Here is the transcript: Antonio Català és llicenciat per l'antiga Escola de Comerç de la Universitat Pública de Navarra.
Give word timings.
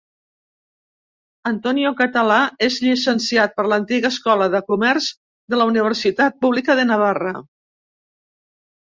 Antonio 1.49 1.89
Català 1.97 2.37
és 2.67 2.77
llicenciat 2.85 3.53
per 3.59 3.65
l'antiga 3.73 4.09
Escola 4.15 4.47
de 4.53 4.61
Comerç 4.71 5.09
de 5.55 5.59
la 5.61 5.67
Universitat 5.73 6.39
Pública 6.47 6.77
de 6.81 6.87
Navarra. 6.93 7.35